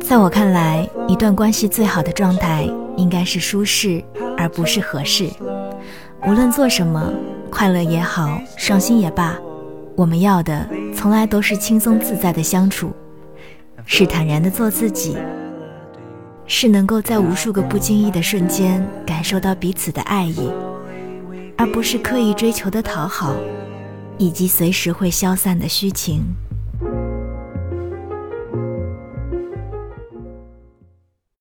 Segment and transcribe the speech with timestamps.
[0.00, 2.62] 在我看来一段关系最好的状态
[2.96, 4.02] 应该是舒适
[4.38, 5.28] 而不是合适。
[6.26, 7.12] 无论做什么
[7.50, 9.36] 快乐也好伤心也罢
[9.96, 12.92] 我们要的从来都是轻松自在的相处。
[13.84, 15.16] 是坦然的做自己
[16.46, 20.50] 是能够在无数个不经意的瞬间感受到彼此的爱意
[21.56, 23.34] 而不是刻意追求的讨好
[24.18, 26.22] 以及随时会消散的虚情。